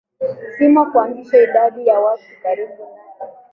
[0.49, 2.85] nzima kuanzisha idadi ya watu karibu
[3.21, 3.27] na